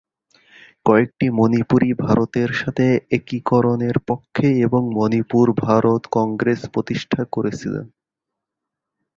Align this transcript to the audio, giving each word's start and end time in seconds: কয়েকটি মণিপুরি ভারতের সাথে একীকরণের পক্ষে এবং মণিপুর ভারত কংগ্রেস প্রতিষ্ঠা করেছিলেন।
কয়েকটি 0.85 1.25
মণিপুরি 1.37 1.89
ভারতের 2.03 2.49
সাথে 2.53 2.85
একীকরণের 3.11 3.97
পক্ষে 4.07 4.47
এবং 4.61 4.81
মণিপুর 4.93 5.45
ভারত 5.63 6.01
কংগ্রেস 6.11 6.61
প্রতিষ্ঠা 6.73 7.21
করেছিলেন। 7.31 7.85